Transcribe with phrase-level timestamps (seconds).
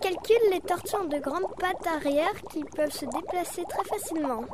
[0.00, 4.44] calcul, les tortues ont de grandes pattes arrière qui peuvent se déplacer très facilement.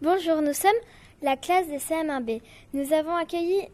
[0.00, 0.70] Bonjour, nous sommes
[1.22, 2.42] la classe des CM1B.
[2.74, 3.68] Nous avons accueilli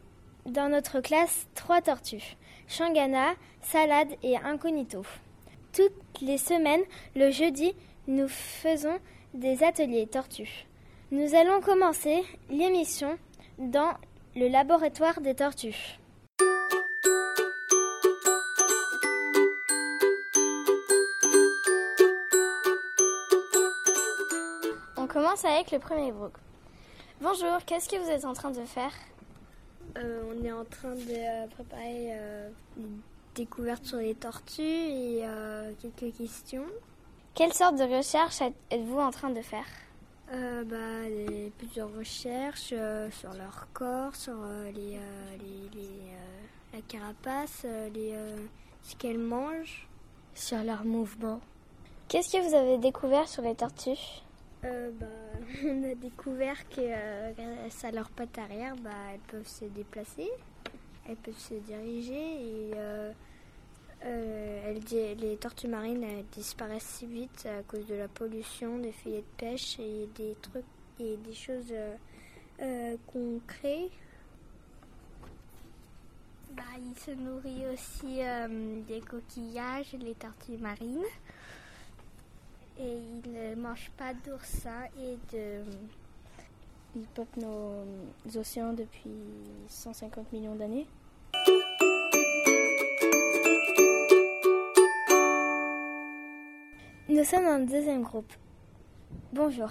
[0.46, 2.36] dans notre classe trois tortues,
[2.68, 5.02] Shangana, Salade et Incognito.
[5.72, 6.82] Toutes les semaines,
[7.16, 7.74] le jeudi,
[8.06, 8.98] nous faisons
[9.34, 10.66] des ateliers tortues.
[11.10, 13.18] Nous allons commencer l'émission
[13.58, 13.94] dans
[14.36, 15.98] le laboratoire des tortues.
[25.08, 26.36] Commence avec le premier groupe.
[27.20, 28.92] Bonjour, qu'est-ce que vous êtes en train de faire?
[29.96, 33.00] Euh, on est en train de euh, préparer euh, une
[33.34, 36.66] découverte sur les tortues et euh, quelques questions.
[37.34, 39.64] Quelle sorte de recherche êtes-vous en train de faire?
[40.32, 45.88] Euh, bah, les, plusieurs recherches euh, sur leur corps, sur euh, les, euh, les- les,
[45.88, 47.64] euh, la carapace,
[47.94, 48.14] les,
[48.82, 49.88] ce qu'elles mangent.
[50.34, 51.40] Sur leurs mouvements.
[52.08, 54.22] Qu'est-ce que vous avez découvert sur les tortues?
[54.64, 55.06] Euh, bah,
[55.64, 60.28] on a découvert que euh, grâce à leurs pattes arrière, bah, elles peuvent se déplacer,
[61.08, 63.12] elles peuvent se diriger et euh,
[64.04, 64.74] euh,
[65.20, 69.78] les tortues marines disparaissent si vite à cause de la pollution, des filets de pêche
[69.78, 70.64] et des trucs
[71.00, 71.94] et des choses euh,
[72.60, 73.90] euh, qu'on crée.
[76.52, 81.04] Bah, il se nourrit aussi euh, des coquillages, les tortues marines.
[82.80, 85.62] Et il ne mange pas d'oursins et de...
[86.96, 89.10] Ils peuplent nos océans depuis
[89.68, 90.86] 150 millions d'années.
[97.08, 98.32] Nous sommes le deuxième groupe.
[99.32, 99.70] Bonjour.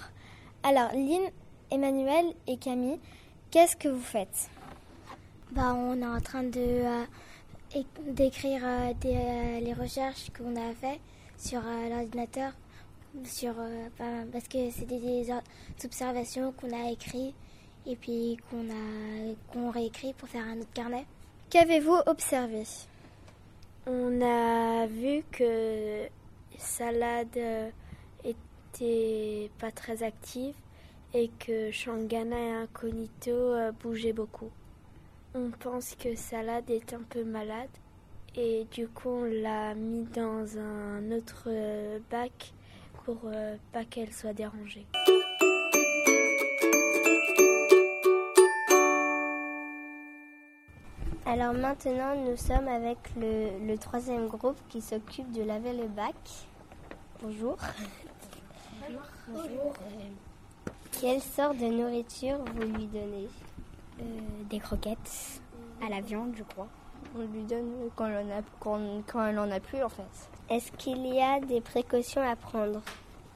[0.62, 1.30] Alors, Lynn,
[1.70, 2.98] Emmanuel et Camille,
[3.50, 4.50] qu'est-ce que vous faites?
[5.52, 7.04] Bah, on est en train de euh,
[7.74, 11.00] éc- d'écrire euh, euh, les recherches qu'on a fait
[11.36, 12.52] sur l'ordinateur,
[13.24, 13.88] sur euh,
[14.32, 15.28] parce que c'est des,
[15.84, 17.34] observations qu'on a écrites
[17.86, 21.06] et puis qu'on a qu'on réécrit pour faire un autre carnet.
[21.50, 22.64] Qu'avez-vous observé?
[23.86, 26.06] On a vu que
[26.58, 27.70] Salade euh,
[28.22, 30.54] était pas très active
[31.14, 34.50] et que Shangana et Incognito euh, bougeaient beaucoup.
[35.34, 37.70] On pense que Salade est un peu malade
[38.36, 42.52] et du coup on l'a mis dans un autre euh, bac
[43.08, 44.84] pour euh, pas qu'elle soit dérangée.
[51.24, 56.14] Alors maintenant, nous sommes avec le, le troisième groupe qui s'occupe de laver le bac.
[57.22, 57.56] Bonjour.
[59.28, 59.72] Bonjour.
[61.00, 63.28] Quelle sorte de nourriture vous lui donnez
[64.00, 64.04] Euh,
[64.50, 65.40] des croquettes
[65.82, 66.68] à la viande, je crois.
[67.16, 70.37] On lui donne quand elle en a, quand, quand elle en a plus en fait.
[70.50, 72.80] Est-ce qu'il y a des précautions à prendre?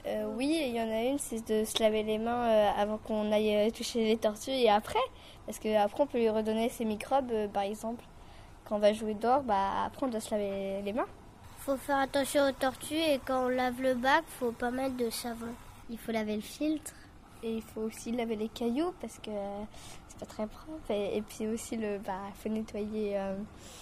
[0.05, 2.97] Euh, oui, il y en a une, c'est de se laver les mains euh, avant
[2.97, 4.99] qu'on aille euh, toucher les tortues et après,
[5.45, 8.03] parce qu'après on peut lui redonner ses microbes, euh, par exemple.
[8.65, 11.05] Quand on va jouer dehors, bah après on doit se laver les mains.
[11.59, 15.09] Faut faire attention aux tortues et quand on lave le bac, faut pas mettre de
[15.09, 15.53] savon.
[15.89, 16.93] Il faut laver le filtre.
[17.43, 19.31] Et il faut aussi laver les cailloux parce que
[20.07, 20.89] c'est pas très propre.
[20.89, 23.35] Et, et puis aussi le, bah, faut nettoyer euh,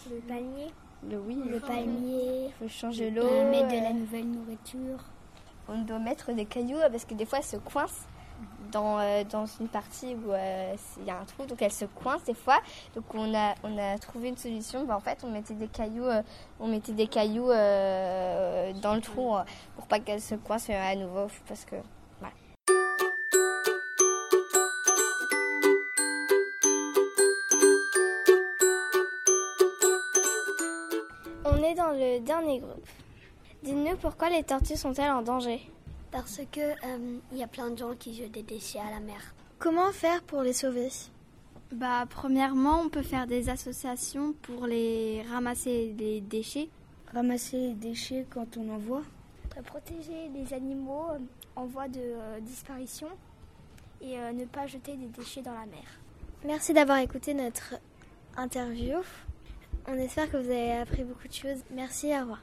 [0.09, 0.67] Le panier.
[1.09, 2.45] Le oui, Le palmier.
[2.47, 3.27] Il faut changer l'eau.
[3.27, 4.99] Et mettre de euh, la nouvelle nourriture.
[5.67, 8.07] on doit mettre des cailloux euh, parce que des fois elles se coincent
[8.71, 11.85] dans, euh, dans une partie où euh, il y a un trou, donc elles se
[11.85, 12.59] coincent des fois.
[12.95, 14.85] Donc on a, on a trouvé une solution.
[14.85, 16.21] Bah, en fait, on mettait des cailloux, euh,
[16.59, 19.41] on mettait des cailloux euh, dans le trou euh,
[19.75, 21.75] pour pas qu'elles se coincent euh, à nouveau parce que
[31.91, 32.87] dans le dernier groupe.
[33.63, 35.61] Dites-nous pourquoi les tortues sont-elles en danger?
[36.11, 38.99] Parce que euh, il y a plein de gens qui jettent des déchets à la
[38.99, 39.33] mer.
[39.59, 40.89] Comment faire pour les sauver?
[41.71, 46.69] Bah, premièrement, on peut faire des associations pour les ramasser les déchets.
[47.13, 49.03] Ramasser les déchets quand on en voit?
[49.61, 51.19] protéger les animaux euh,
[51.55, 53.07] en voie de euh, disparition
[54.01, 55.83] et euh, ne pas jeter des déchets dans la mer.
[56.45, 57.75] Merci d'avoir écouté notre
[58.37, 59.01] interview.
[59.87, 61.63] On espère que vous avez appris beaucoup de choses.
[61.71, 62.41] Merci, au revoir.